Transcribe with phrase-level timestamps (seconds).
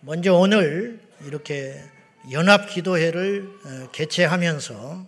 [0.00, 1.82] 먼저 오늘 이렇게
[2.30, 5.06] 연합 기도회를 어, 개최하면서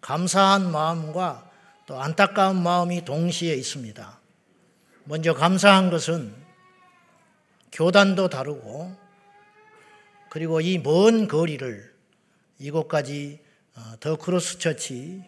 [0.00, 1.50] 감사한 마음과
[1.86, 4.20] 또 안타까운 마음이 동시에 있습니다.
[5.04, 6.34] 먼저 감사한 것은
[7.70, 8.96] 교단도 다르고
[10.28, 11.94] 그리고 이 먼 거리를
[12.58, 13.38] 이곳까지
[13.76, 15.22] 어, 더 크로스 처치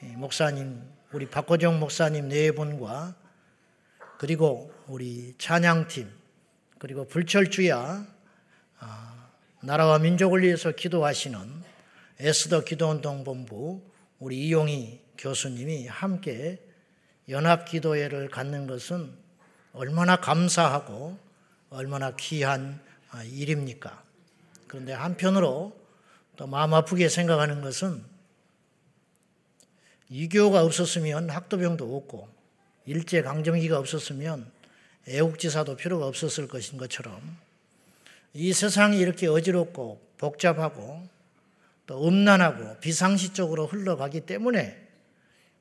[0.00, 0.80] 목사님
[1.10, 3.16] 우리 박고정 목사님 네 분과
[4.18, 6.08] 그리고 우리 찬양팀
[6.78, 8.13] 그리고 불철주야 아,
[9.64, 11.38] 나라와 민족을 위해서 기도하시는
[12.20, 13.82] 에스더 기도운동 본부
[14.18, 16.60] 우리 이용희 교수님이 함께
[17.30, 19.10] 연합 기도회를 갖는 것은
[19.72, 21.18] 얼마나 감사하고
[21.70, 22.78] 얼마나 귀한
[23.10, 24.02] 아, 일입니까?
[24.66, 25.74] 그런데 한편으로
[26.36, 28.04] 또 마음 아프게 생각하는 것은
[30.10, 32.28] 이교가 없었으면 학도병도 없고
[32.84, 34.50] 일제 강점기가 없었으면
[35.08, 37.38] 애국지사도 필요가 없었을 것인 것처럼
[38.34, 41.08] 이 세상이 이렇게 어지럽고 복잡하고
[41.86, 44.76] 또 음란하고 비상시적으로 흘러가기 때문에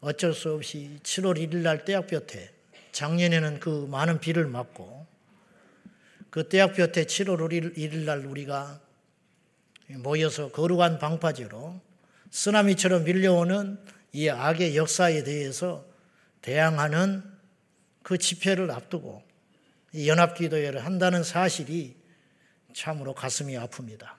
[0.01, 2.49] 어쩔 수 없이 7월 1일 날 떼약볕에
[2.91, 5.05] 작년에는 그 많은 비를 맞고
[6.31, 8.79] 그 떼약볕에 7월 1일 날 우리가
[9.89, 11.79] 모여서 거룩한 방파제로
[12.31, 13.77] 쓰나미처럼 밀려오는
[14.13, 15.85] 이 악의 역사에 대해서
[16.41, 17.23] 대항하는
[18.01, 19.23] 그 집회를 앞두고
[19.95, 22.02] 연합기도회를 한다는 사실이
[22.73, 24.15] 참으로 가슴이 아픕니다.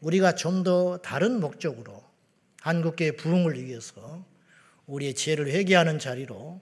[0.00, 2.02] 우리가 좀 더 다른 목적으로
[2.60, 4.24] 한국교회 부흥을 위해서
[4.86, 6.60] 우리의 죄를 회개하는 자리로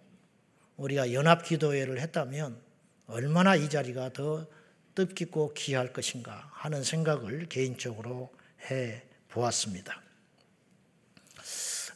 [0.77, 2.61] 우리가 연합 기도회를 했다면
[3.07, 4.47] 얼마나 이 자리가 더
[4.95, 8.31] 뜻깊고 귀할 것인가 하는 생각을 개인적으로
[8.71, 10.03] 해 보았습니다.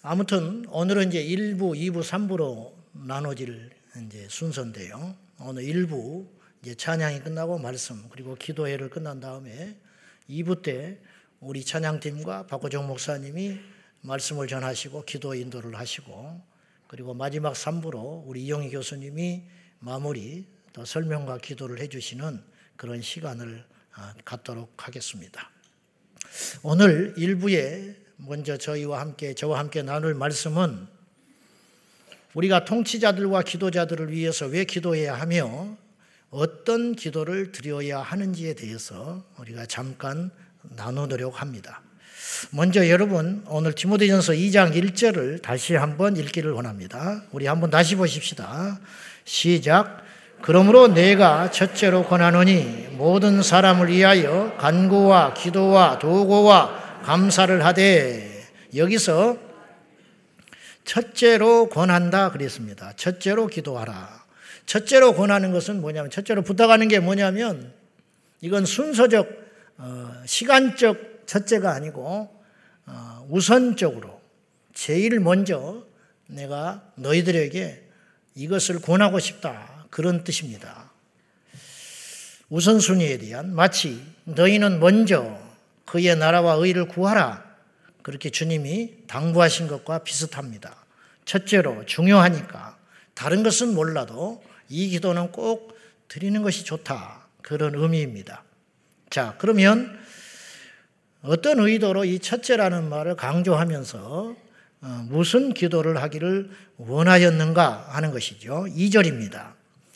[0.02, 3.70] 아무튼 오늘은 이제 1부, 2부, 3부로 나눠질
[4.06, 5.17] 이제 순서인데요.
[5.41, 6.27] 오늘 1부
[6.62, 9.77] 이제 찬양이 끝나고 말씀 그리고 기도회를 끝난 다음에
[10.30, 10.98] 2부 때
[11.41, 13.58] 우리 찬양팀과 박호정 목사님이
[14.02, 16.40] 말씀을 전하시고 기도 인도를 하시고
[16.86, 19.42] 그리고 마지막 3부로 우리 이영희 교수님이
[19.80, 22.40] 마무리 또 설명과 기도를 해주시는
[22.77, 25.50] 그런 시간을 아, 갖도록 하겠습니다.
[26.62, 30.86] 오늘 1부에 먼저 저희와 함께 저와 함께 나눌 말씀은
[32.34, 35.77] 우리가 통치자들과 기도자들을 위해서 왜 기도해야 하며
[36.32, 40.30] 어떤 기도를 드려야 하는지에 대해서 우리가 잠깐
[40.62, 41.82] 나누도록 합니다.
[42.52, 47.22] 먼저 여러분 오늘 디모데전서 2장 1절을 다시 한번 읽기를 원합니다.
[47.32, 48.80] 우리 한번 다시 보십시다.
[49.26, 50.02] 시작.
[50.40, 59.36] 그러므로 내가 첫째로 권하노니 모든 사람을 위하여 간구와 기도와 도고와 감사를 하되 여기서
[60.86, 62.94] 첫째로 권한다 그랬습니다.
[62.96, 64.21] 첫째로 기도하라.
[64.67, 67.73] 첫째로 권하는 것은 뭐냐면 첫째로 부탁하는 게 뭐냐면
[68.40, 69.29] 이건 순서적
[69.79, 72.42] 어, 시간적 첫째가 아니고
[72.86, 74.20] 어, 우선적으로
[74.74, 75.86] 제일 먼저
[76.27, 77.89] 내가 너희들에게
[78.35, 80.91] 이것을 권하고 싶다 그런 뜻입니다.
[82.48, 85.39] 우선순위에 대한 마치 너희는 먼저
[85.86, 87.52] 그의 나라와 의를 구하라
[88.02, 90.77] 그렇게 주님이 당부하신 것과 비슷합니다.
[91.24, 92.77] 첫째로 중요하니까
[93.14, 95.77] 다른 것은 몰라도 이 기도는 꼭
[96.08, 97.27] 드리는 것이 좋다.
[97.42, 98.45] 그런 의미입니다.
[99.11, 99.98] 자, 그러면
[101.23, 104.36] 어떤 의도로 이 첫째라는 말을 강조하면서
[104.84, 108.67] 어, 무슨 기도를 하기를 원하였는가 하는 것이죠.
[108.68, 109.52] 2절입니다.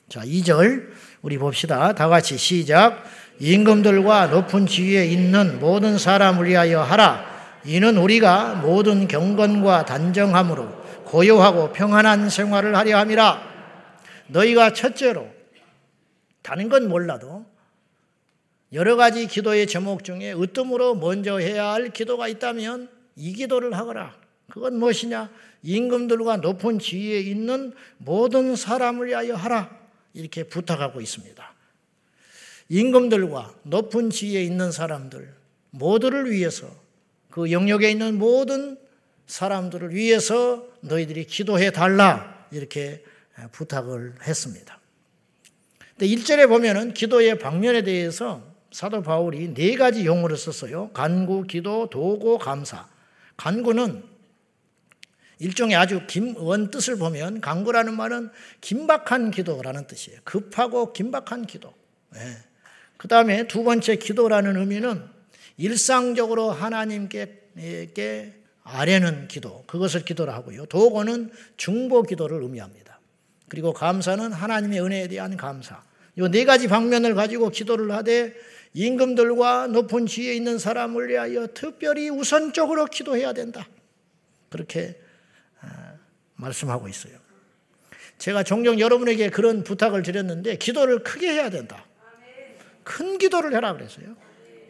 [0.09, 0.89] 자, 2절
[1.23, 1.95] 우리 봅시다.
[1.95, 3.03] 다 같이 시작.
[3.41, 7.37] 임금들과 높은 지위에 있는 모든 사람을 위하여 하라.
[7.65, 13.57] 이는 우리가 모든 경건과 단정함으로 고요하고 평안한 생활을 하려 함이라.
[14.29, 15.31] 너희가 첫째로
[16.43, 17.47] 다른 건 몰라도
[18.73, 24.17] 여러 가지 기도의 제목 중에 으뜸으로 먼저 해야 할 기도가 있다면 이 기도를 하거라.
[24.51, 25.31] 그건 무엇이냐?
[25.63, 29.77] 임금들과 높은 지위에 있는 모든 사람을 위하여 하라.
[30.13, 31.55] 이렇게 부탁하고 있습니다.
[32.69, 35.33] 임금들과 높은 지위에 있는 사람들
[35.71, 36.69] 모두를 위해서
[37.31, 38.77] 그 영역에 있는 모든
[39.27, 43.05] 사람들을 위해서 너희들이 기도해 달라 이렇게
[43.53, 44.79] 부탁을 했습니다.
[45.99, 50.91] 근데 1절에 보면은 기도의 방면에 대해서 사도 바울이 네 가지 용어를 썼어요.
[50.91, 52.89] 간구, 기도, 도고, 감사.
[53.37, 54.05] 간구는
[55.39, 58.31] 일종의 아주 김원 뜻을 보면 간구라는 말은
[58.61, 60.21] 긴박한 기도라는 뜻이에요.
[60.25, 61.73] 급하고 긴박한 기도.
[62.11, 62.21] 네.
[62.97, 65.05] 그 다음에 두 번째 기도라는 의미는
[65.59, 67.51] 일상적으로 하나님께
[68.67, 70.67] 아뢰는 기도, 그것을 기도를 하고요.
[70.67, 72.99] 도고는 중보 기도를 의미합니다.
[73.49, 75.83] 그리고 감사는 하나님의 은혜에 대한 감사.
[76.19, 78.35] 이 네 가지 방면을 가지고 기도를 하되
[78.75, 83.69] 임금들과 높은 지위에 있는 사람을 위하여 특별히 우선적으로 기도해야 된다.
[84.49, 85.01] 그렇게
[85.61, 85.95] 아,
[86.35, 87.19] 말씀하고 있어요.
[88.19, 91.85] 제가 종종 여러분에게 그런 부탁을 드렸는데 기도를 크게 해야 된다.
[92.83, 94.17] 큰 기도를 해라 그랬어요.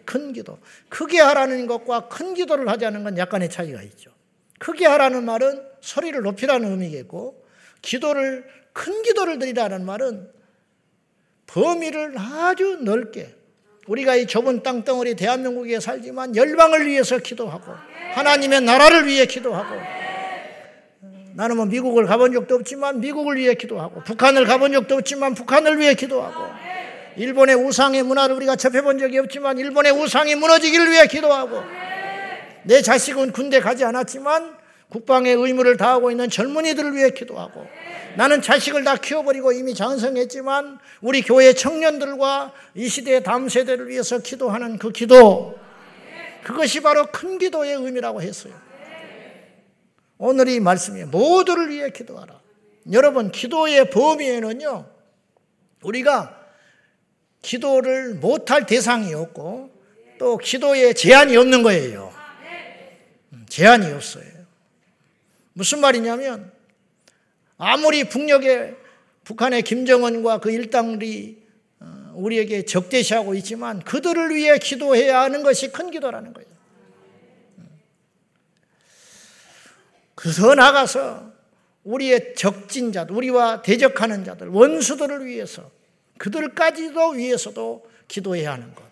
[0.06, 0.58] 큰 기도.
[0.88, 4.10] 크게 하라는 것과 큰 기도를 하자는 건 약간의 차이가 있죠.
[4.58, 7.44] 크게 하라는 말은 소리를 높이라는 의미겠고
[7.82, 10.30] 기도를 큰 기도를 드리라는 말은
[11.46, 13.34] 범위를 아주 넓게
[13.86, 17.72] 우리가 이 좁은 땅덩어리 대한민국에 살지만 열방을 위해서 기도하고
[18.14, 19.76] 하나님의 나라를 위해 기도하고
[21.34, 25.94] 나는 뭐 미국을 가본 적도 없지만 미국을 위해 기도하고 북한을 가본 적도 없지만 북한을 위해
[25.94, 26.65] 기도하고
[27.16, 31.62] 일본의 우상의 문화를 우리가 접해본 적이 없지만 일본의 우상이 무너지기를 위해 기도하고
[32.64, 34.56] 내 자식은 군대 가지 않았지만
[34.88, 37.66] 국방의 의무를 다하고 있는 젊은이들을 위해 기도하고
[38.16, 44.78] 나는 자식을 다 키워버리고 이미 장성했지만 우리 교회 청년들과 이 시대의 다음 세대를 위해서 기도하는
[44.78, 45.58] 그 기도
[46.44, 48.54] 그것이 바로 큰 기도의 의미라고 했어요.
[50.18, 52.40] 오늘 이 말씀이 모두를 위해 기도하라.
[52.92, 54.86] 여러분 기도의 범위에는요
[55.82, 56.35] 우리가
[57.46, 59.70] 기도를 못할 대상이 없고
[60.18, 62.12] 또 기도에 제한이 없는 거예요.
[63.32, 64.24] 음, 제한이 없어요.
[65.52, 66.50] 무슨 말이냐면
[67.56, 68.74] 아무리 북녘에
[69.22, 71.40] 북한의 김정은과 그 일당들이
[71.78, 76.48] 어, 우리에게 적대시하고 있지만 그들을 위해 기도해야 하는 것이 큰 기도라는 거예요.
[77.58, 77.68] 음.
[80.16, 81.32] 그더 나가서
[81.84, 85.75] 우리의 적진자들, 우리와 대적하는 자들, 원수들을 위해서
[86.18, 88.84] 그들까지도 위해서도 기도해야 하는 것.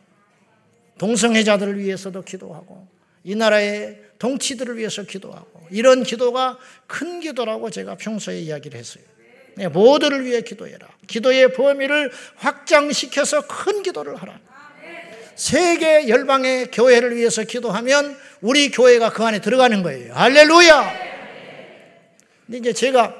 [0.98, 2.86] 동성애자들을 위해서도 기도하고
[3.24, 9.04] 이 나라의 동치들을 위해서 기도하고 이런 기도가 큰 기도라고 제가 평소에 이야기를 했어요.
[9.56, 10.88] 네, 모두를 위해 기도해라.
[11.06, 14.38] 기도의 범위를 확장시켜서 큰 기도를 하라.
[15.36, 20.14] 세계 열방의 교회를 위해서 기도하면 우리 교회가 그 안에 들어가는 거예요.
[20.14, 20.92] 할렐루야!
[22.46, 23.14] 근데 이제 제가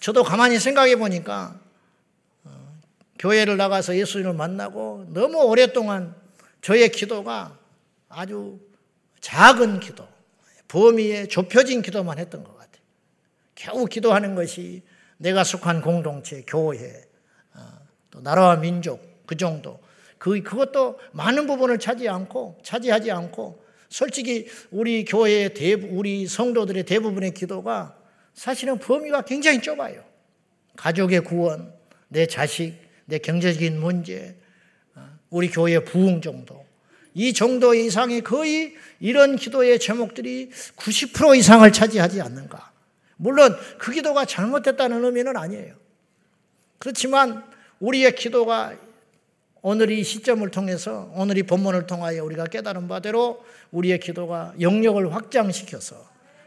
[0.00, 1.58] 저도 가만히 생각해 보니까
[3.18, 6.14] 교회를 나가서 예수님을 만나고 너무 오랫동안
[6.60, 7.58] 저의 기도가
[8.08, 8.58] 아주
[9.20, 10.06] 작은 기도,
[10.68, 12.82] 범위에 좁혀진 기도만 했던 것 같아요.
[13.54, 14.82] 겨우 기도하는 것이
[15.16, 17.04] 내가 속한 공동체, 교회,
[17.54, 17.60] 어,
[18.10, 19.80] 또 나라와 민족 그 정도.
[20.18, 27.34] 그 그것도 많은 부분을 차지 않고 차지하지 않고 솔직히 우리 교회의 대부, 우리 성도들의 대부분의
[27.34, 27.96] 기도가
[28.34, 30.04] 사실은 범위가 굉장히 좁아요.
[30.76, 31.72] 가족의 구원,
[32.08, 34.36] 내 자식, 내 경제적인 문제,
[34.94, 35.00] 어,
[35.30, 36.64] 우리 교회 부흥 정도.
[37.14, 42.72] 이 정도 이상의 거의 이런 기도의 제목들이 90% 이상을 차지하지 않는가.
[43.16, 45.74] 물론 그 기도가 잘못됐다는 의미는 아니에요.
[46.78, 47.42] 그렇지만
[47.80, 48.76] 우리의 기도가
[49.62, 55.96] 오늘 이 시점을 통해서 오늘 이 본문을 통하여 우리가 깨달은 바대로 우리의 기도가 영역을 확장시켜서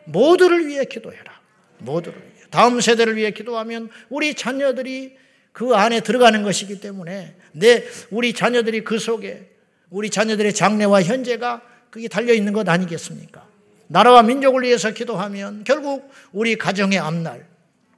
[0.05, 1.41] 모두를 위해 기도해라.
[1.79, 2.45] 모두를 위해.
[2.51, 5.17] 다음 세대를 위해 기도하면 우리 자녀들이
[5.59, 9.49] 그 안에 들어가는 것이기 때문에 내 우리 자녀들이 그 속에
[9.89, 13.45] 우리 자녀들의 장래와 현재가 그게 달려 있는 것 아니겠습니까?
[13.87, 17.45] 나라와 민족을 위해서 기도하면 결국 우리 가정의 앞날,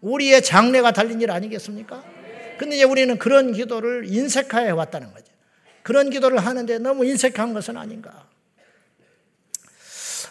[0.01, 2.03] 우리의 장래가 달린 일 아니겠습니까?
[2.57, 5.27] 근데 이제 우리는 그런 기도를 인색화해 왔다는 거죠.
[5.83, 8.25] 그런 기도를 하는데 너무 인색한 것은 아닌가.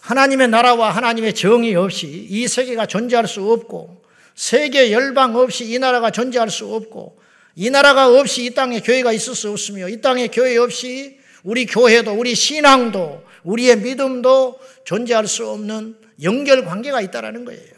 [0.00, 4.02] 하나님의 나라와 하나님의 정의 없이 이 세계가 존재할 수 없고
[4.40, 7.20] 세계 열방 없이 이 나라가 존재할 수 없고
[7.56, 12.14] 이 나라가 없이 이 땅에 교회가 있을 수 없으며 이 땅에 교회 없이 우리 교회도
[12.14, 17.74] 우리 신앙도 우리의 믿음도 존재할 수 없는 연결 관계가 있다라는 거예요.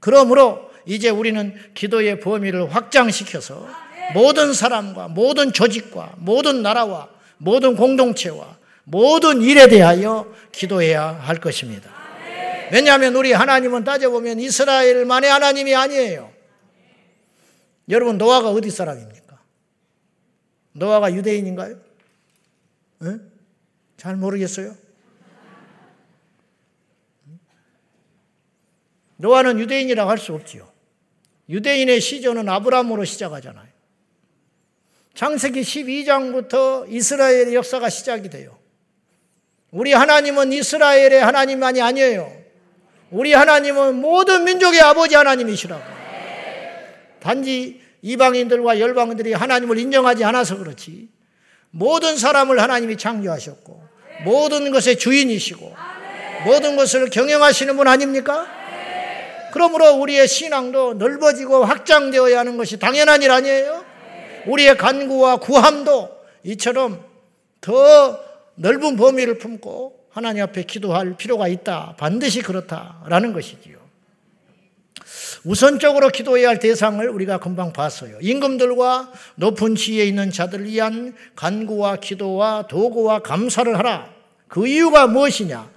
[0.00, 3.68] 그러므로 이제 우리는 기도의 범위를 확장시켜서
[4.14, 11.97] 모든 사람과 모든 조직과 모든 나라와 모든 공동체와 모든 일에 대하여 기도해야 할 것입니다.
[12.72, 16.32] 왜냐하면 우리 하나님은 따져보면 이스라엘만의 하나님이 아니에요.
[17.88, 19.38] 여러분, 노아가 어디 사람입니까?
[20.72, 21.80] 노아가 유대인인가요?
[23.00, 23.18] 네?
[23.96, 24.76] 잘 모르겠어요.
[29.16, 30.68] 노아는 유대인이라고 할 수 없지요.
[31.48, 33.66] 유대인의 시조는 아브라함으로 시작하잖아요.
[35.14, 38.56] 창세기 12장부터 이스라엘의 역사가 시작이 돼요.
[39.70, 42.38] 우리 하나님은 이스라엘의 하나님만이 아니에요.
[43.10, 45.82] 우리 하나님은 모든 민족의 아버지 하나님이시라고.
[47.20, 51.08] 단지 이방인들과 열방인들이 하나님을 인정하지 않아서 그렇지.
[51.70, 53.82] 모든 사람을 하나님이 창조하셨고,
[54.24, 55.74] 모든 것의 주인이시고,
[56.44, 58.46] 모든 것을 경영하시는 분 아닙니까?
[59.52, 63.84] 그러므로 우리의 신앙도 넓어지고 확장되어야 하는 것이 당연한 일 아니에요?
[64.46, 66.10] 우리의 간구와 구함도
[66.44, 67.04] 이처럼
[67.60, 68.20] 더
[68.54, 71.94] 넓은 범위를 품고 하나님 앞에 기도할 필요가 있다.
[71.96, 73.78] 반드시 그렇다라는 것이지요.
[75.44, 78.18] 우선적으로 기도해야 할 대상을 우리가 금방 봤어요.
[78.20, 84.12] 임금들과 높은 지위에 있는 자들을 위한 간구와 기도와 도구와 감사를 하라.
[84.48, 85.70] 그 이유가 무엇이냐?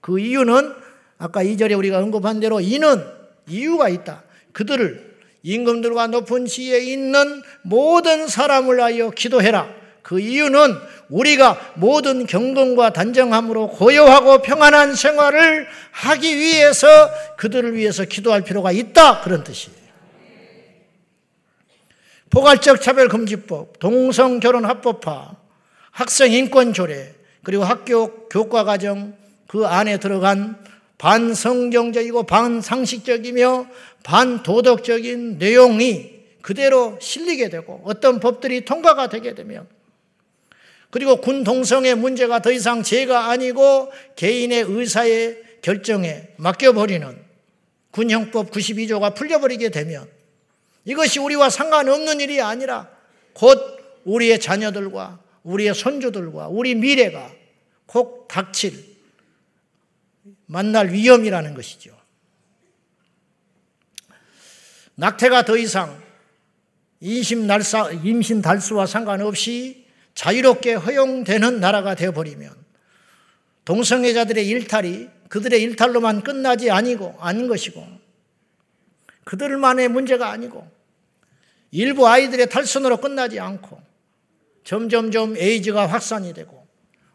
[0.00, 0.74] 그 이유는
[1.18, 3.04] 아까 이절에 우리가 언급한 대로 이는
[3.46, 4.24] 이유가 있다.
[4.50, 9.85] 그들을 임금들과 높은 지위에 있는 모든 사람을 하여 기도해라.
[10.06, 16.86] 그 이유는 우리가 모든 경건과 단정함으로 고요하고 평안한 생활을 하기 위해서
[17.36, 19.22] 그들을 위해서 기도할 필요가 있다.
[19.22, 19.76] 그런 뜻이에요.
[22.30, 25.32] 포괄적 차별금지법, 동성결혼 합법화,
[25.90, 29.16] 학생인권조례, 그리고 학교 교과과정
[29.48, 30.56] 그 안에 들어간
[30.98, 33.66] 반성경적이고 반상식적이며
[34.04, 39.66] 반도덕적인 내용이 그대로 실리게 되고 어떤 법들이 통과가 되게 되면
[40.96, 47.22] 그리고 군 동성의 문제가 더 이상 죄가 아니고 개인의 의사의 결정에 맡겨버리는
[47.90, 50.08] 군형법 92조가 풀려버리게 되면
[50.86, 52.88] 이것이 우리와 상관없는 일이 아니라
[53.34, 57.30] 곧 우리의 자녀들과 우리의 손주들과 우리 미래가
[57.84, 58.72] 꼭 닥칠
[60.46, 61.94] 만날 위험이라는 것이죠.
[64.94, 66.02] 낙태가 더 이상
[67.00, 69.84] 임신 날사, 임신 달수와 상관없이
[70.16, 72.52] 자유롭게 허용되는 나라가 되어버리면
[73.64, 77.86] 동성애자들의 일탈이 그들의 일탈로만 끝나지 아니고 아닌 것이고
[79.24, 80.66] 그들만의 문제가 아니고
[81.70, 83.78] 일부 아이들의 탈선으로 끝나지 않고
[84.64, 86.66] 점점점 에이즈가 확산이 되고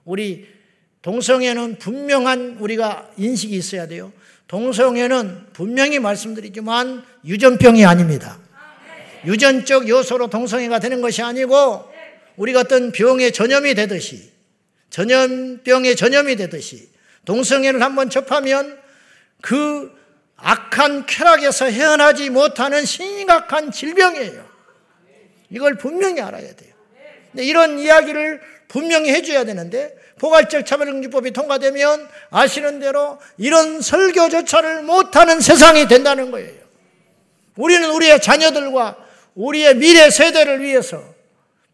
[0.05, 0.47] 우리
[1.01, 4.13] 동성애는 분명한 우리가 인식이 있어야 돼요.
[4.47, 8.37] 동성애는 분명히 말씀드리지만 유전병이 아닙니다.
[9.25, 11.90] 유전적 요소로 동성애가 되는 것이 아니고
[12.37, 14.31] 우리가 어떤 병의 전염이 되듯이
[14.89, 16.89] 전염병의 전염이 되듯이
[17.25, 18.79] 동성애를 한번 접하면
[19.41, 19.91] 그
[20.35, 24.49] 악한 쾌락에서 헤어나지 못하는 심각한 질병이에요.
[25.49, 26.73] 이걸 분명히 알아야 돼요.
[27.35, 36.31] 이런 이야기를 분명히 해줘야 되는데 포괄적 차별금지법이 통과되면 아시는 대로 이런 설교조차를 못하는 세상이 된다는
[36.31, 36.61] 거예요.
[37.55, 38.97] 우리는 우리의 자녀들과
[39.35, 41.10] 우리의 미래 세대를 위해서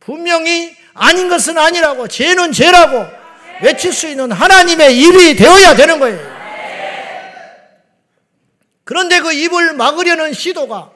[0.08, 3.06] 분명히 아닌 것은 아니라고 죄는 죄라고
[3.62, 6.38] 외칠 수 있는 하나님의 입이 되어야 되는 거예요.
[8.86, 10.94] 그런데 그 입을 막으려는 시도가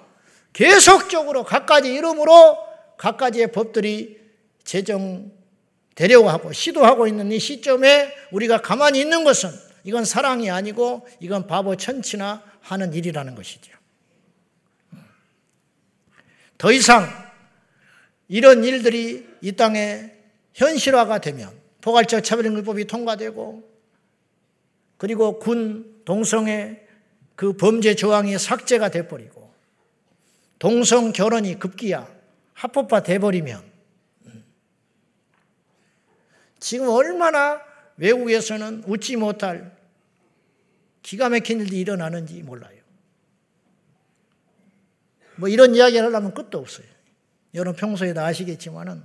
[0.53, 2.57] 계속적으로 갖가지 이름으로
[2.97, 4.17] 갖가지의 법들이
[4.63, 9.51] 제정되려고 하고 시도하고 있는 이 시점에 우리가 가만히 있는 것은
[9.83, 13.73] 이건 사랑이 아니고 이건 바보 천치나 하는 일이라는 것이죠.
[16.57, 17.30] 더 이상
[18.31, 20.09] 이런 일들이 이 땅에
[20.53, 23.69] 현실화가 되면 포괄적 차별인급법이 통과되고
[24.95, 26.87] 그리고 군 동성애
[27.35, 29.53] 그 범죄 조항이 삭제가 돼버리고
[30.59, 32.09] 동성 결혼이 급기야
[32.53, 33.69] 합법화 돼버리면
[36.57, 37.61] 지금 얼마나
[37.97, 39.75] 외국에서는 웃지 못할
[41.01, 42.79] 기가 막힌 일이 일어나는지 몰라요.
[45.35, 46.90] 뭐 이런 이야기를 하려면 끝도 없어요.
[47.53, 49.03] 여러분 평소에 다 아시겠지만은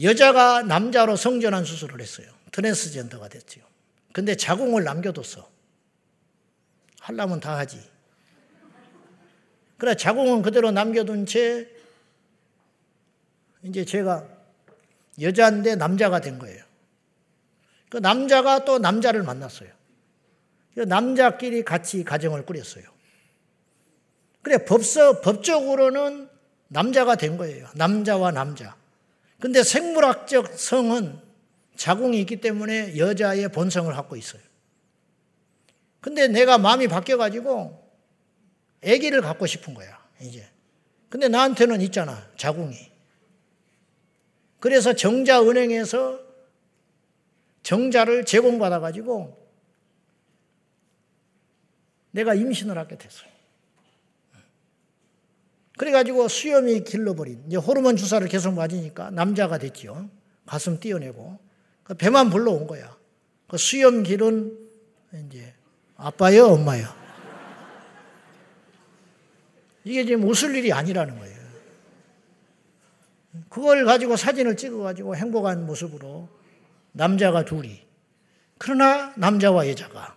[0.00, 2.30] 여자가 남자로 성전환 수술을 했어요.
[2.52, 3.60] 트랜스젠더가 됐죠.
[4.12, 5.48] 근데 자궁을 남겨뒀어.
[7.00, 7.80] 하려면 다 하지.
[9.76, 11.68] 그래 자궁은 그대로 남겨둔 채
[13.62, 14.26] 이제 제가
[15.20, 16.64] 여자인데 남자가 된 거예요.
[17.88, 19.70] 그 남자가 또 남자를 만났어요.
[20.74, 22.84] 그 남자끼리 같이 가정을 꾸렸어요.
[24.48, 26.26] 그래, 법서, 법적으로는
[26.68, 27.68] 남자가 된 거예요.
[27.74, 28.74] 남자와 남자.
[29.38, 31.20] 근데 생물학적 성은
[31.76, 34.40] 자궁이 있기 때문에 여자의 본성을 갖고 있어요.
[36.00, 37.92] 근데 내가 마음이 바뀌어가지고
[38.82, 40.48] 아기를 갖고 싶은 거야, 이제.
[41.10, 42.74] 근데 나한테는 있잖아, 자궁이.
[44.60, 46.20] 그래서 정자은행에서
[47.64, 49.46] 정자를 제공받아가지고
[52.12, 53.37] 내가 임신을 하게 됐어요.
[55.78, 60.10] 그래가지고 수염이 길러버린, 이제 호르몬 주사를 계속 맞으니까 남자가 됐죠.
[60.44, 61.38] 가슴 띄어내고.
[61.84, 62.96] 그 배만 불러온 거야.
[63.46, 64.58] 그 수염 길은
[65.26, 65.54] 이제
[65.96, 66.86] 아빠요, 엄마요.
[69.84, 71.38] 이게 지금 웃을 일이 아니라는 거예요.
[73.48, 76.28] 그걸 가지고 사진을 찍어가지고 행복한 모습으로
[76.92, 77.80] 남자가 둘이.
[78.58, 80.16] 그러나 남자와 여자가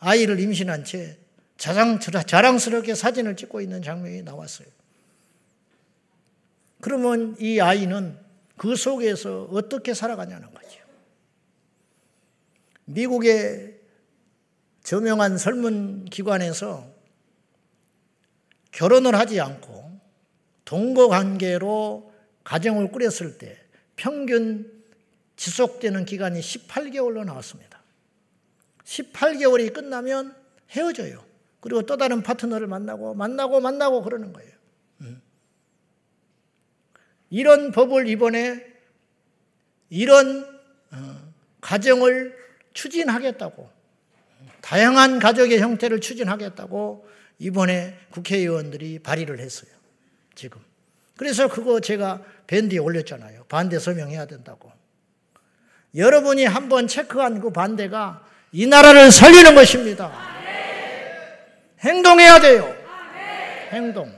[0.00, 1.16] 아이를 임신한 채
[1.56, 4.68] 자랑, 자랑스럽게 사진을 찍고 있는 장면이 나왔어요.
[6.80, 8.18] 그러면 이 아이는
[8.56, 10.80] 그 속에서 어떻게 살아가냐는 거죠.
[12.84, 13.78] 미국의
[14.82, 16.86] 저명한 설문 기관에서
[18.72, 19.98] 결혼을 하지 않고
[20.64, 22.12] 동거 관계로
[22.44, 23.58] 가정을 꾸렸을 때
[23.96, 24.70] 평균
[25.36, 27.82] 지속되는 기간이 18개월로 나왔습니다.
[28.84, 30.34] 18개월이 끝나면
[30.70, 31.24] 헤어져요.
[31.60, 34.57] 그리고 또 다른 파트너를 만나고 만나고 만나고 그러는 거예요.
[37.28, 37.34] 음.
[37.36, 38.64] 이런 법을 이번에
[39.90, 40.44] 이런
[40.90, 42.36] 어, 가정을
[42.72, 43.70] 추진하겠다고
[44.60, 47.08] 다양한 가족의 형태를 추진하겠다고
[47.38, 49.70] 이번에 국회의원들이 발의를 했어요.
[50.34, 50.60] 지금.
[51.16, 53.44] 그래서 그거 제가 밴드에 올렸잖아요.
[53.48, 54.70] 반대 서명해야 된다고.
[55.94, 60.12] 여러분이 한번 체크한 그 반대가 이 나라를 살리는 것입니다.
[61.80, 62.74] 행동해야 돼요.
[63.70, 64.17] 행동.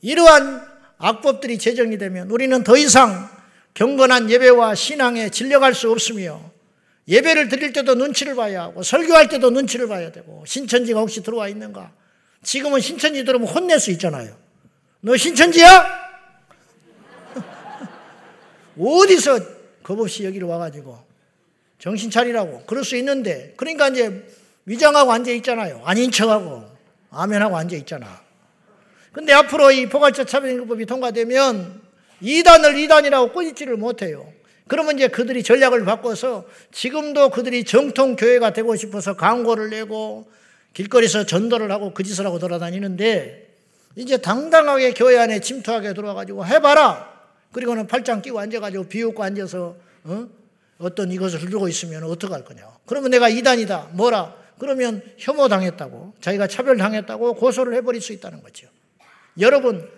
[0.00, 0.66] 이러한
[0.98, 3.28] 악법들이 제정이 되면 우리는 더 이상
[3.74, 6.50] 경건한 예배와 신앙에 질려갈 수 없으며
[7.06, 11.92] 예배를 드릴 때도 눈치를 봐야 하고 설교할 때도 눈치를 봐야 되고 신천지가 혹시 들어와 있는가?
[12.42, 14.36] 지금은 신천지 들어오면 혼낼 수 있잖아요.
[15.00, 16.08] 너 신천지야?
[18.78, 19.40] 어디서
[19.82, 20.98] 겁없이 여기로 와가지고
[21.78, 24.26] 정신 차리라고 그럴 수 있는데 그러니까 이제
[24.66, 25.82] 위장하고 앉아 있잖아요.
[25.84, 26.64] 아닌 척하고
[27.10, 28.27] 아멘하고 앉아 있잖아.
[29.18, 31.80] 근데 앞으로 이 포괄적 차별인급법이 통과되면
[32.20, 34.32] 이단을 이단이라고 꾸짖지를 못해요.
[34.68, 40.30] 그러면 이제 그들이 전략을 바꿔서 지금도 그들이 정통 교회가 되고 싶어서 광고를 내고
[40.72, 43.56] 길거리에서 전도를 하고 그 짓을 하고 돌아다니는데
[43.96, 47.12] 이제 당당하게 교회 안에 침투하게 들어와가지고 해봐라.
[47.50, 50.28] 그리고는 팔짱 끼고 앉아가지고 비웃고 앉아서 어?
[50.78, 52.62] 어떤 이것을 들고 있으면 어떡할 거냐.
[52.86, 53.88] 그러면 내가 이단이다.
[53.94, 54.36] 뭐라?
[54.60, 58.68] 그러면 혐오당했다고 자기가 차별당했다고 고소를 해버릴 수 있다는 거죠.
[59.40, 59.88] 여러분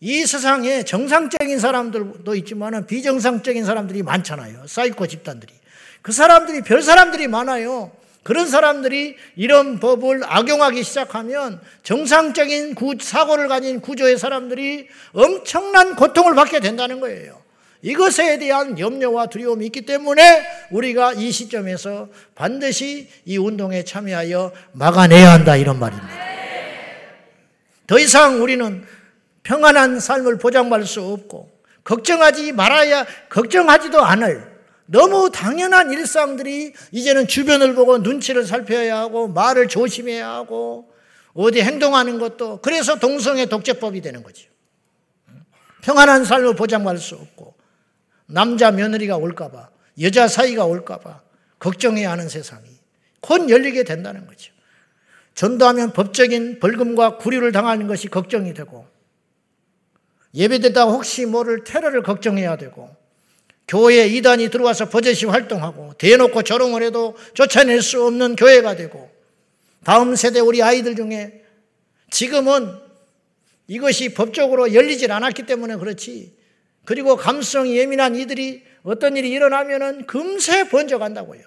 [0.00, 4.66] 이 세상에 정상적인 사람들도 있지만 비정상적인 사람들이 많잖아요.
[4.66, 5.52] 사이코 집단들이.
[6.02, 7.92] 그 사람들이 별 사람들이 많아요.
[8.22, 16.60] 그런 사람들이 이런 법을 악용하기 시작하면 정상적인 구, 사고를 가진 구조의 사람들이 엄청난 고통을 받게
[16.60, 17.40] 된다는 거예요.
[17.82, 25.56] 이것에 대한 염려와 두려움이 있기 때문에 우리가 이 시점에서 반드시 이 운동에 참여하여 막아내야 한다
[25.56, 26.29] 이런 말입니다.
[27.90, 28.84] 더 이상 우리는
[29.42, 31.50] 평안한 삶을 보장받을 수 없고
[31.82, 34.48] 걱정하지 말아야 걱정하지도 않을
[34.86, 40.94] 너무 당연한 일상들이 이제는 주변을 보고 눈치를 살펴야 하고 말을 조심해야 하고
[41.34, 44.48] 어디 행동하는 것도 그래서 동성애 독재법이 되는 거죠.
[45.82, 47.56] 평안한 삶을 보장받을 수 없고
[48.26, 49.68] 남자 며느리가 올까봐
[50.00, 51.22] 여자 사이가 올까봐
[51.58, 52.68] 걱정해야 하는 세상이
[53.20, 54.52] 곧 열리게 된다는 거죠.
[55.34, 58.86] 전도하면 법적인 벌금과 구류를 당하는 것이 걱정이 되고
[60.34, 62.90] 예배되다가 혹시 모를 테러를 걱정해야 되고
[63.68, 69.10] 교회에 이단이 들어와서 버젓이 활동하고 대놓고 조롱을 해도 쫓아낼 수 없는 교회가 되고
[69.84, 71.42] 다음 세대 우리 아이들 중에
[72.10, 72.74] 지금은
[73.68, 76.34] 이것이 법적으로 열리질 않았기 때문에 그렇지
[76.84, 81.42] 그리고 감성이 예민한 이들이 어떤 일이 일어나면은 금세 번져간다고요.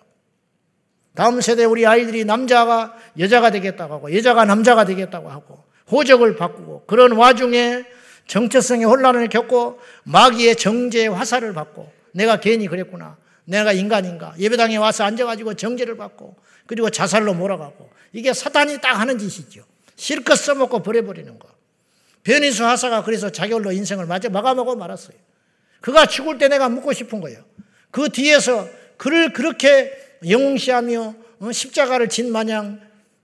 [1.16, 7.12] 다음 세대 우리 아이들이 남자가 여자가 되겠다고 하고 여자가 남자가 되겠다고 하고 호적을 바꾸고 그런
[7.14, 7.86] 와중에
[8.28, 13.18] 정체성의 혼란을 겪고 마귀의 정죄의 화살을 받고 내가 괜히 그랬구나.
[13.46, 14.34] 내가 인간인가.
[14.40, 19.66] 예배당에 와서 앉아가지고 정죄를 받고 그리고 자살로 몰아가고 이게 사단이 딱 하는 짓이죠.
[19.96, 21.48] 실컷 써먹고 버려버리는 거.
[22.24, 25.18] 변희수 하사가 그래서 자결로 인생을 마저 막아먹고 말았어요.
[25.82, 27.44] 그가 죽을 때 내가 묻고 싶은 거예요.
[27.92, 29.92] 그 뒤에서 그를 그렇게
[30.28, 32.80] 영웅시하며 어, 십자가를 진 마냥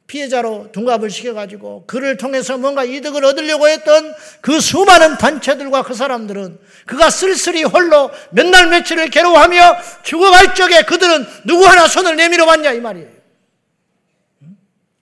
[0.07, 7.11] 피해자로 둔갑을 시켜가지고 그를 통해서 뭔가 이득을 얻으려고 했던 그 수많은 단체들과 그 사람들은 그가
[7.11, 12.79] 쓸쓸히 홀로 몇 날 며칠을 괴로워하며 죽어갈 적에 그들은 누구 하나 손을 내밀어 봤냐 이
[12.81, 13.07] 말이에요.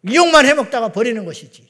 [0.09, 1.67] 이용만 해먹다가 버리는 것이지.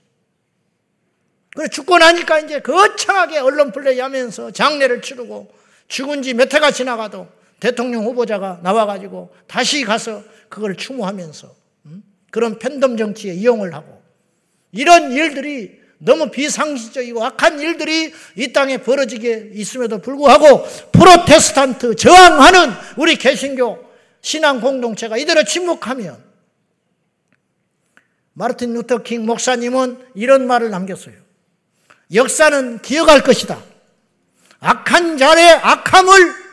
[1.56, 5.52] 그래 죽고 나니까 이제 거창하게 언론 플레이 하면서 장례를 치르고
[5.88, 7.28] 죽은 지 몇 해가 지나가도
[7.60, 11.56] 대통령 후보자가 나와가지고 다시 가서 그걸 추모하면서
[12.32, 14.02] 그런 팬덤 정치에 이용을 하고
[14.72, 23.84] 이런 일들이 너무 비상식적이고 악한 일들이 이 땅에 벌어지게 있음에도 불구하고 프로테스탄트 저항하는 우리 개신교
[24.22, 26.24] 신앙 공동체가 이대로 침묵하면
[28.34, 31.15] 마르틴 루터 킹 목사님은 이런 말을 남겼어요.
[32.13, 33.60] 역사는 기억할 것이다.
[34.60, 36.46] 악한 자의 악함을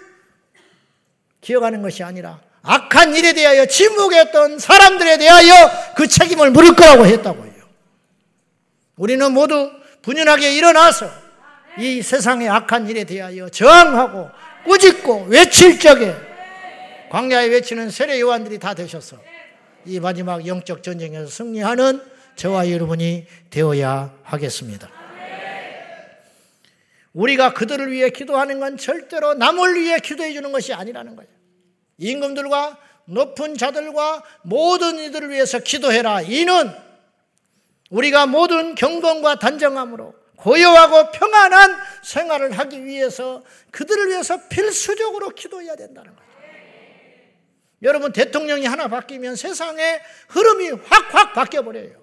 [1.44, 7.52] 기억하는 것이 아니라 악한 일에 대하여 침묵했던 사람들에 대하여 그 책임을 물을 거라고 했다고요.
[8.96, 9.70] 우리는 모두
[10.02, 11.11] 분연하게 일어나서
[11.78, 14.30] 이 세상의 악한 일에 대하여 저항하고
[14.64, 16.14] 꾸짖고 외칠 적에
[17.11, 19.18] 광야에 외치는 세례 요한들이 다 되셔서
[19.85, 22.00] 이 마지막 영적 전쟁에서 승리하는
[22.37, 24.88] 저와 여러분이 되어야 하겠습니다.
[27.12, 31.34] 우리가 그들을 위해 기도하는 건 절대로 남을 위해 기도해 주는 것이 아니라는 거예요.
[31.98, 36.22] 임금들과 높은 자들과 모든 이들을 위해서 기도해라.
[36.22, 36.70] 이는
[37.90, 46.24] 우리가 모든 경건과 단정함으로 고요하고 평안한 생활을 하기 위해서 그들을 위해서 필수적으로 기도해야 된다는 거예요.
[47.83, 52.02] 여러분 대통령이 하나 바뀌면 세상의 흐름이 확확 바뀌어 버려요.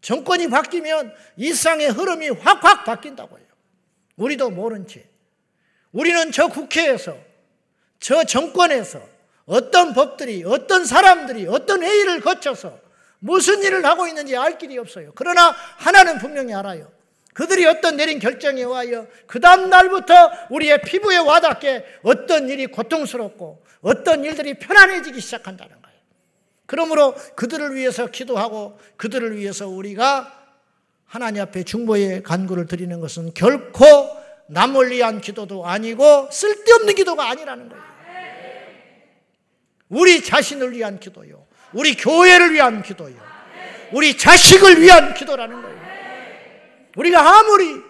[0.00, 3.44] 정권이 바뀌면 일상의 흐름이 확확 바뀐다고요.
[4.16, 5.08] 우리도 모른 채.
[5.92, 7.16] 우리는 저 국회에서,
[8.00, 9.00] 저 정권에서
[9.46, 12.78] 어떤 법들이, 어떤 사람들이, 어떤 회의를 거쳐서
[13.18, 15.12] 무슨 일을 하고 있는지 알 길이 없어요.
[15.14, 16.92] 그러나 하나는 분명히 알아요.
[17.32, 19.06] 그들이 어떤 내린 결정에 와요.
[19.26, 25.84] 그 다음 날부터 우리의 피부에 와닿게 어떤 일이 고통스럽고 어떤 일들이 편안해지기 시작한다는
[26.66, 30.44] 그러므로 그들을 위해서 기도하고 그들을 위해서 우리가
[31.06, 33.84] 하나님 앞에 중보의 간구를 드리는 것은 결코
[34.48, 37.84] 남을 위한 기도도 아니고 쓸데없는 기도가 아니라는 거예요.
[39.88, 41.46] 우리 자신을 위한 기도요.
[41.72, 43.16] 우리 교회를 위한 기도요.
[43.92, 45.84] 우리 자식을 위한 기도라는 거예요.
[46.96, 47.82] 우리가 아무리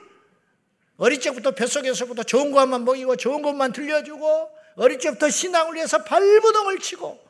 [0.97, 7.23] 어릴 적부터 뱃속에서부터 좋은 것만 먹이고 좋은 것만 들려주고 어릴 적부터 신앙을 위해서 발부동을 치고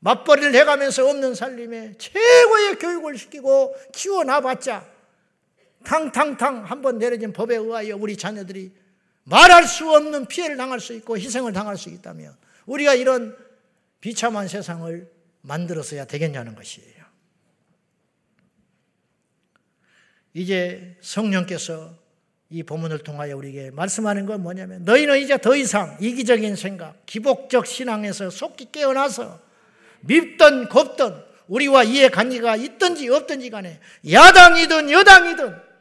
[0.00, 4.91] 맞벌이를 해가면서 없는 살림에 최고의 교육을 시키고 키워놔봤자
[5.82, 8.72] 탕탕탕 한 번 내려진 법에 의하여 우리 자녀들이
[9.24, 12.34] 말할 수 없는 피해를 당할 수 있고 희생을 당할 수 있다면
[12.66, 13.36] 우리가 이런
[14.00, 15.10] 비참한 세상을
[15.42, 17.02] 만들어서야 되겠냐는 것이에요.
[20.34, 21.94] 이제 성령께서
[22.50, 28.30] 이 본문을 통하여 우리에게 말씀하는 건 뭐냐면 너희는 이제 더 이상 이기적인 생각, 기복적 신앙에서
[28.30, 29.40] 속기 깨어나서
[30.00, 35.71] 밉던 곱던 우리와 이해 관계가 있든지 없든지 간에 야당이든 여당이든 이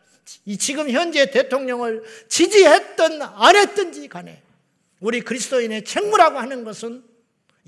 [0.59, 4.41] 지금 현재 대통령을 지지했든 안 했든지 간에
[4.99, 7.03] 우리 그리스도인의 책무라고 하는 것은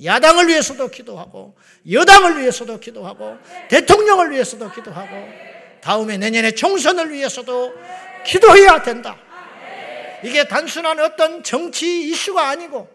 [0.03, 1.55] 야당을 위해서도 기도하고
[1.91, 3.37] 여당을 위해서도 기도하고
[3.69, 5.27] 대통령을 위해서도 기도하고
[5.81, 7.73] 다음에 내년에 총선을 위해서도
[8.25, 9.17] 기도해야 된다.
[10.23, 12.87] 이게 단순한 어떤 정치 이슈가 아니고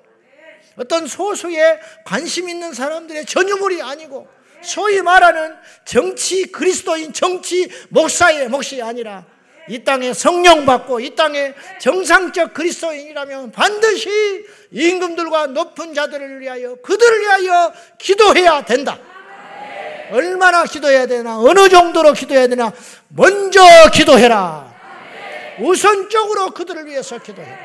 [0.76, 4.28] 어떤 소수의 관심 있는 사람들의 전유물이 아니고
[4.62, 9.26] 소위 말하는 정치 그리스도인 정치 목사의 몫이 아니라
[9.68, 14.08] 이 땅에 성령 받고 이 땅에 정상적 그리스도인이라면 반드시
[14.70, 18.98] 임금들과 높은 자들을 위하여 그들을 위하여 기도해야 된다.
[20.10, 22.72] 얼마나 기도해야 되나 어느 정도로 기도해야 되나
[23.08, 23.60] 먼저
[23.92, 24.74] 기도해라.
[25.60, 27.56] 우선적으로 그들을 위해서 기도해라.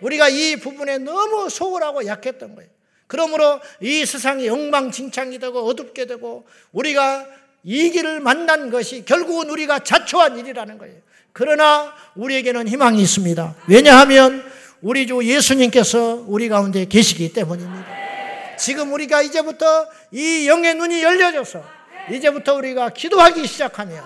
[0.00, 2.70] 우리가 이 부분에 너무 소홀하고 약했던 거예요.
[3.06, 7.26] 그러므로 이 세상이 엉망진창이 되고 어둡게 되고 우리가
[7.64, 10.96] 이 길을 만난 것이 결국은 우리가 자초한 일이라는 거예요.
[11.32, 13.54] 그러나 우리에게는 희망이 있습니다.
[13.66, 14.44] 왜냐하면
[14.82, 17.86] 우리 주 예수님께서 우리 가운데 계시기 때문입니다.
[18.58, 21.62] 지금 우리가 이제부터 이 영의 눈이 열려져서
[22.10, 24.02] 이제부터 우리가 기도하기 시작하면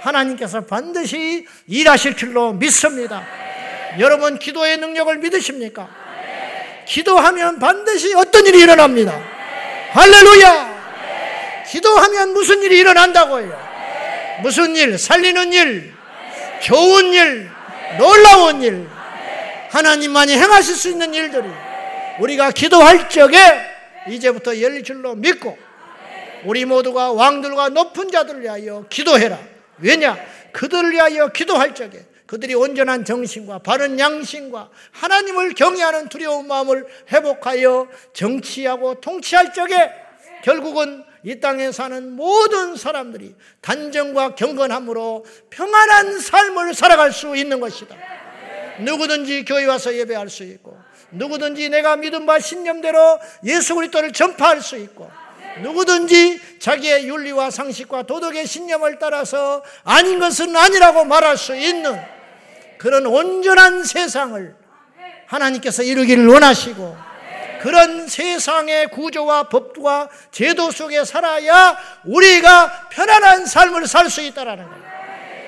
[0.00, 3.24] 하나님께서 반드시 일하실 줄로 믿습니다.
[3.98, 5.88] 여러분 기도의 능력을 믿으십니까?
[6.86, 9.20] 기도하면 반드시 어떤 일이 일어납니다.
[9.90, 10.76] 할렐루야!
[11.68, 13.66] 기도하면 무슨 일이 일어난다고요?
[14.42, 14.98] 무슨 일?
[14.98, 15.95] 살리는 일,
[16.60, 17.50] 좋은 일,
[17.98, 18.88] 놀라운 일,
[19.70, 21.48] 하나님만이 행하실 수 있는 일들이
[22.20, 23.36] 우리가 기도할 적에
[24.08, 25.56] 이제부터 열릴 줄로 믿고
[26.44, 29.38] 우리 모두가 왕들과 높은 자들을 위하여 기도해라.
[29.78, 30.16] 왜냐?
[30.52, 39.00] 그들을 위하여 기도할 적에 그들이 온전한 정신과 바른 양심과 하나님을 경외하는 두려운 마음을 회복하여 정치하고
[39.00, 39.92] 통치할 적에
[40.42, 47.96] 결국은 이 땅에 사는 모든 사람들이 단정과 경건함으로 평안한 삶을 살아갈 수 있는 것이다.
[48.78, 50.78] 누구든지 교회 와서 예배할 수 있고
[51.10, 55.10] 누구든지 내가 믿은 바 신념대로 예수 그리스도를 전파할 수 있고
[55.62, 62.00] 누구든지 자기의 윤리와 상식과 도덕의 신념을 따라서 아닌 것은 아니라고 말할 수 있는
[62.78, 64.54] 그런 온전한 세상을
[65.26, 67.15] 하나님께서 이루기를 원하시고
[67.60, 74.84] 그런 세상의 구조와 법과 제도 속에 살아야 우리가 편안한 삶을 살 수 있다라는 거예요.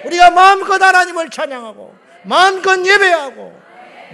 [0.04, 1.94] 우리가 마음껏 하나님을 찬양하고
[2.24, 3.60] 마음껏 예배하고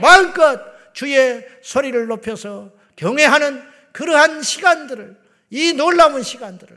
[0.00, 0.60] 마음껏
[0.92, 5.16] 주의 소리를 높여서 경외하는 그러한 시간들을
[5.50, 6.76] 이 놀라운 시간들을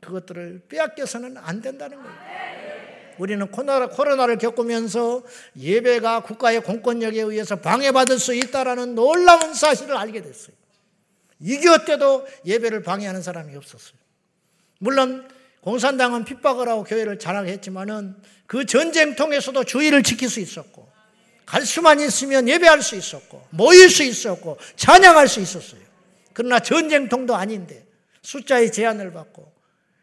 [0.00, 2.29] 그것들을 빼앗겨서는 안 된다는 거예요.
[3.20, 5.22] 우리는 코로나, 코로나를 겪으면서
[5.58, 10.56] 예배가 국가의 공권력에 의해서 방해받을 수 있다라는 놀라운 사실을 알게 됐어요.
[11.42, 13.98] 6.25 때도 예배를 방해하는 사람이 없었어요.
[14.78, 15.28] 물론
[15.60, 20.88] 공산당은 핍박을 하고 교회를 장악했지만은 그 전쟁 통에서도 주의를 지킬 수 있었고
[21.44, 25.82] 갈 수만 있으면 예배할 수 있었고 모일 수 있었고 찬양할 수 있었어요.
[26.32, 27.84] 그러나 전쟁통도 아닌데
[28.22, 29.59] 숫자의 제한을 받고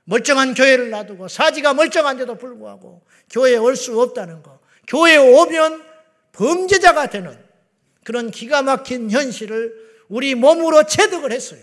[0.07, 4.59] 멀쩡한 교회를 놔두고 사지가 멀쩡한데도 불구하고 교회에 올 수 없다는 거.
[4.87, 5.83] 교회에 오면
[6.31, 7.37] 범죄자가 되는
[8.05, 9.73] 그런 기가 막힌 현실을
[10.07, 11.59] 우리 몸으로 체득을 했어요.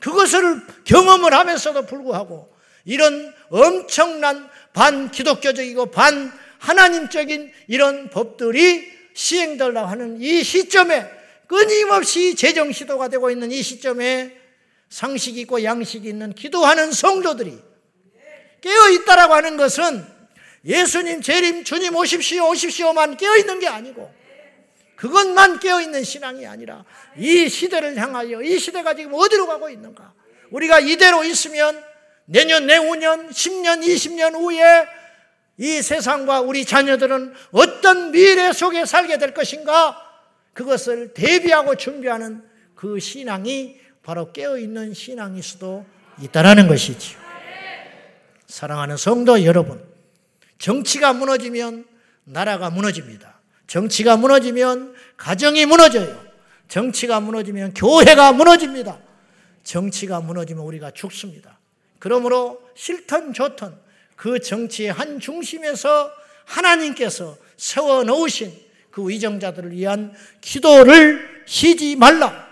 [0.00, 2.52] 그것을 경험을 하면서도 불구하고
[2.84, 11.08] 이런 엄청난 반 기독교적이고 반 하나님적인 이런 법들이 시행되려고 하는 이 시점에
[11.46, 14.36] 끊임없이 재정 시도가 되고 있는 이 시점에
[14.88, 17.56] 상식 있고 양식 있는 기도하는 성도들이
[18.66, 20.04] 깨어 있다라고 하는 것은
[20.64, 24.12] 예수님 재림 주님 오십시오 오십시오만 깨어 있는 게 아니고
[24.96, 26.84] 그것만 깨어 있는 신앙이 아니라
[27.16, 30.12] 이 시대를 향하여 이 시대가 지금 어디로 가고 있는가?
[30.50, 31.80] 우리가 이대로 있으면
[32.24, 34.88] 내년 내후년 10년 20년 후에
[35.58, 39.96] 이 세상과 우리 자녀들은 어떤 미래 속에 살게 될 것인가?
[40.54, 42.42] 그것을 대비하고 준비하는
[42.74, 45.84] 그 신앙이 바로 깨어있는 신앙일 수도
[46.20, 47.25] 있다는 것이지요.
[48.56, 49.84] 사랑하는 성도 여러분,
[50.58, 51.84] 정치가 무너지면
[52.24, 53.38] 나라가 무너집니다.
[53.66, 56.24] 정치가 무너지면 가정이 무너져요.
[56.66, 58.98] 정치가 무너지면 교회가 무너집니다.
[59.62, 61.58] 정치가 무너지면 우리가 죽습니다.
[61.98, 63.78] 그러므로 싫던 좋던
[64.16, 66.10] 그 정치의 한 중심에서
[66.46, 68.58] 하나님께서 세워 놓으신
[68.90, 72.48] 그 위정자들을 위한 기도를 쉬지 말라.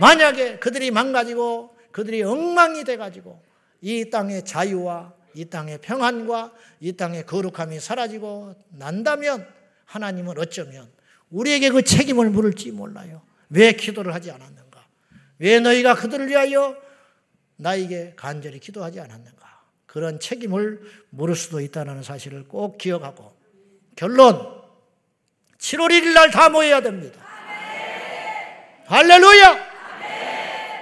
[0.00, 3.44] 만약에 그들이 망가지고 그들이 엉망이 돼 가지고
[3.84, 9.46] 이 땅의 자유와 이 땅의 평안과 이 땅의 거룩함이 사라지고 난다면
[9.84, 10.90] 하나님은 어쩌면
[11.28, 13.20] 우리에게 그 책임을 물을지 몰라요.
[13.50, 14.86] 왜 기도를 하지 않았는가?
[15.38, 16.74] 왜 너희가 그들을 위하여
[17.56, 19.60] 나에게 간절히 기도하지 않았는가?
[19.84, 23.36] 그런 책임을 물을 수도 있다는 사실을 꼭 기억하고
[23.96, 24.62] 결론
[25.58, 27.20] 7월 1일 날 다 모여야 됩니다.
[28.86, 29.74] 할렐루야!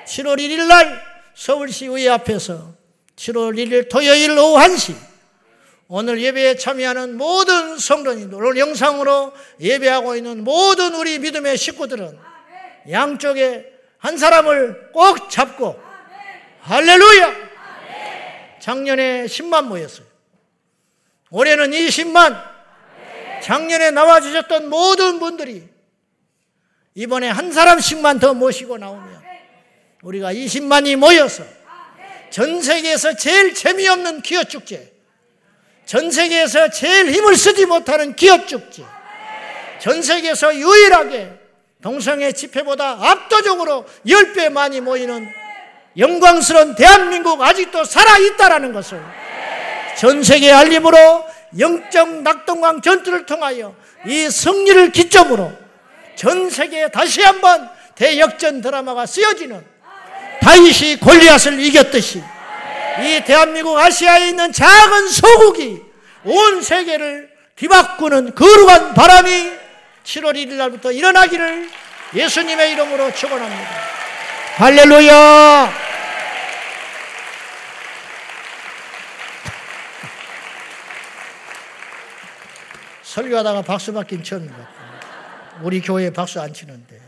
[0.07, 1.03] 7월 1일 날
[1.35, 2.81] 서울시 의회 앞에서
[3.23, 4.97] 7월 1일 토요일 오후 1시
[5.87, 12.19] 오늘 예배에 참여하는 모든 성도님들 오늘 영상으로 예배하고 있는 모든 우리 믿음의 식구들은
[12.91, 15.81] 양쪽에 한 사람을 꼭 잡고
[16.63, 17.53] 할렐루야!
[18.61, 20.07] 작년에 10만 모였어요.
[21.31, 22.53] 올해는 20만.
[23.43, 25.69] 작년에 나와주셨던 모든 분들이
[26.95, 29.23] 이번에 한 사람씩만 더 모시고 나오면
[30.03, 31.45] 우리가 20만이 모여서
[32.33, 34.90] 전 세계에서 제일 재미없는 기업 축제,
[35.85, 38.83] 전 세계에서 제일 힘을 쓰지 못하는 기업 축제,
[39.79, 41.31] 전 세계에서 유일하게
[41.83, 45.29] 동성애 집회보다 압도적으로 10배 많이 모이는
[45.99, 48.99] 영광스러운 대한민국 아직도 살아있다라는 것을
[49.99, 51.27] 전 세계 알림으로
[51.59, 55.53] 영적 낙동강 전투를 통하여 이 승리를 기점으로
[56.16, 59.72] 전 세계에 다시 한번 대역전 드라마가 쓰여지는
[60.43, 62.23] 다윗이 골리앗을 이겼듯이
[63.01, 65.81] 이 대한민국 아시아에 있는 작은 소국이
[66.25, 69.53] 온 세계를 뒤바꾸는 거룩한 바람이
[70.05, 71.71] 7월 1일 날부터 일어나기를
[72.15, 73.71] 예수님의 이름으로 축원합니다.
[74.57, 75.73] 할렐루야!
[83.03, 85.61] 설교하다가 박수 받긴 처음인 것 같아요.
[85.63, 87.02] 우리 교회에 박수 안 치는데.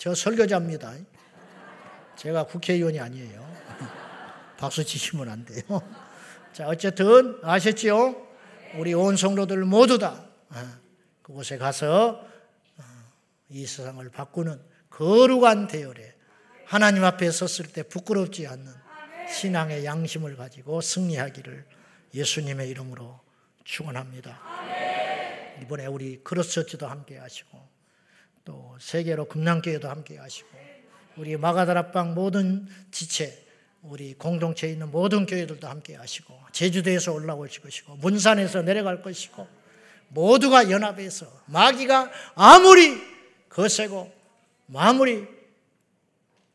[0.00, 0.94] 저 설교자입니다.
[2.16, 3.46] 제가 국회의원이 아니에요.
[4.56, 5.62] 박수 치시면 안 돼요.
[6.54, 8.16] 자, 어쨌든 아셨지요?
[8.76, 10.78] 우리 온 성도들 모두 다 아,
[11.20, 12.24] 그곳에 가서
[12.78, 12.82] 어,
[13.50, 14.58] 이 세상을 바꾸는
[14.88, 16.14] 거룩한 대열에
[16.64, 18.72] 하나님 앞에 섰을 때 부끄럽지 않는
[19.30, 21.66] 신앙의 양심을 가지고 승리하기를
[22.14, 23.20] 예수님의 이름으로
[23.64, 24.40] 축원합니다.
[25.60, 27.79] 이번에 우리 크로스처치도 함께 하시고
[28.44, 30.48] 또 세계로 금남교회도 함께 하시고
[31.16, 33.46] 우리 마가다락방 모든 지체
[33.82, 39.46] 우리 공동체에 있는 모든 교회들도 함께 하시고 제주도에서 올라오실 것이고 문산에서 내려갈 것이고
[40.08, 43.00] 모두가 연합해서 마귀가 아무리
[43.48, 44.12] 거세고
[44.66, 45.26] 마무리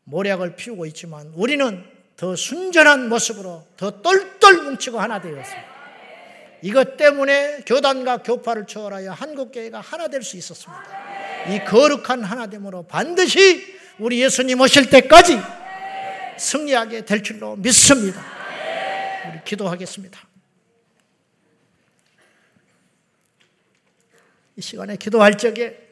[0.04, 1.84] 모략을 피우고 있지만 우리는
[2.16, 5.76] 더 순전한 모습으로 더 똘똘 뭉치고 하나 되었습니다.
[6.62, 11.15] 이것 때문에 교단과 교파를 초월하여 한국교회가 하나 될 수 있었습니다.
[11.48, 15.38] 이 거룩한 하나됨으로 반드시 우리 예수님 오실 때까지
[16.38, 18.22] 승리하게 될 줄로 믿습니다.
[19.28, 20.20] 우리 기도하겠습니다.
[24.56, 25.86] 이 시간에 기도할 적에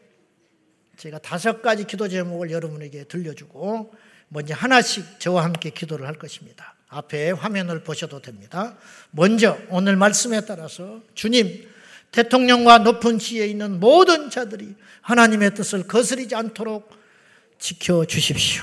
[0.97, 3.95] 제가 다섯 가지 기도 제목을 여러분에게 들려주고
[4.29, 6.75] 먼저 하나씩 저와 함께 기도를 할 것입니다.
[6.89, 8.77] 앞에 화면을 보셔도 됩니다.
[9.11, 11.69] 먼저 오늘 말씀에 따라서 주님
[12.15, 16.89] 대통령과 높은 지에 있는 모든 자들이 하나님의 뜻을 거스리지 않도록
[17.59, 18.63] 지켜 주십시오.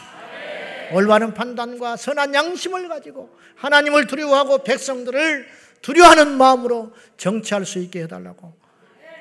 [0.94, 5.48] 올바른 판단과 선한 양심을 가지고 하나님을 두려워하고 백성들을
[5.82, 8.54] 두려워하는 마음으로 정치할 수 있게 해달라고.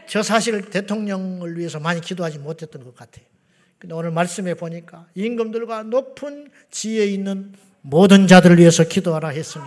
[0.07, 3.25] 저 사실 대통령을 위해서 많이 기도하지 못했던 것 같아요.
[3.79, 9.65] 근데 오늘 말씀에 보니까 임금들과 높은 지혜 있는 모든 자들을 위해서 기도하라 했으니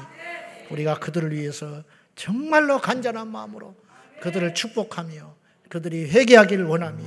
[0.70, 1.84] 우리가 그들을 위해서
[2.16, 3.76] 정말로 간절한 마음으로
[4.24, 5.12] 그들을 축복하며
[5.70, 7.04] 그들이 회개하기를 원하며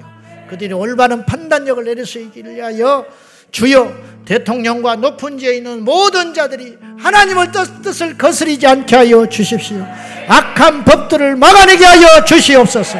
[0.51, 3.07] 그들이 올바른 판단력을 내릴 수 있기를 위하여
[3.51, 3.91] 주여
[4.27, 7.53] 대통령과 높은 지에 있는 모든 자들이 하나님을
[7.83, 9.87] 뜻을 거스리지 않게 하여 주십시오.
[10.29, 12.99] 악한 법들을 막아내게 하여 주시옵소서.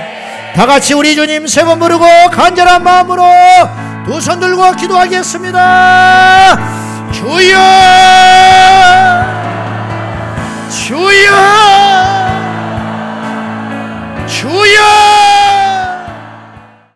[0.55, 3.23] 다 같이 우리 주님 세 번 부르고 간절한 마음으로
[4.07, 6.57] 두 손 들고 기도하겠습니다.
[7.13, 7.59] 주여!
[10.71, 12.36] 주여!
[14.39, 15.56] 出烟